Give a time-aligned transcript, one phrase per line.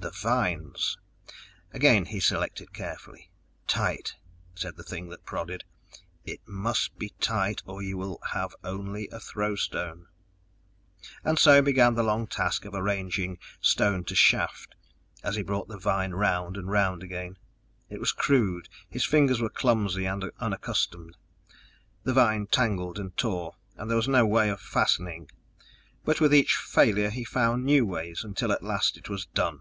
[0.00, 0.96] The vines!
[1.72, 3.30] Again he selected carefully.
[3.66, 4.14] Tight,
[4.54, 5.64] said the thing that prodded,
[6.24, 10.06] it must be tight or you will have only a throw stone.
[11.24, 14.76] And so began the long task of arranging stone to shaft,
[15.24, 17.36] as he brought the vine round and round again.
[17.90, 21.16] It was crude; his fingers were clumsy and unaccustomed;
[22.04, 25.28] the vine tangled and tore, and there was no way of fastening.
[26.04, 29.58] But with each failure he found new ways, until at last it was done.